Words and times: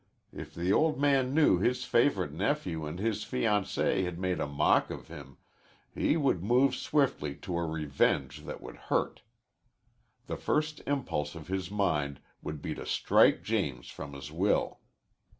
If 0.33 0.55
the 0.55 0.73
old 0.73 0.99
man 0.99 1.31
knew 1.35 1.59
his 1.59 1.85
favorite 1.85 2.33
nephew 2.33 2.87
and 2.87 2.97
his 2.97 3.23
fiancée 3.23 4.03
had 4.03 4.17
made 4.17 4.39
a 4.39 4.47
mock 4.47 4.89
of 4.89 5.09
him, 5.09 5.37
he 5.93 6.17
would 6.17 6.41
move 6.43 6.73
swiftly 6.73 7.35
to 7.35 7.55
a 7.59 7.67
revenge 7.67 8.45
that 8.45 8.61
would 8.61 8.77
hurt. 8.89 9.21
The 10.25 10.37
first 10.37 10.81
impulse 10.87 11.35
of 11.35 11.49
his 11.49 11.69
mind 11.69 12.19
would 12.41 12.63
be 12.63 12.73
to 12.73 12.83
strike 12.87 13.43
James 13.43 13.89
from 13.89 14.13
his 14.13 14.31
will. 14.31 14.79